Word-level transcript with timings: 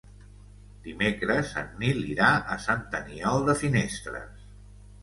Dimecres 0.87 1.51
en 1.63 1.69
Nil 1.83 2.01
irà 2.15 2.31
a 2.57 2.59
Sant 2.67 2.85
Aniol 3.03 3.47
de 3.53 3.57
Finestres. 3.63 4.51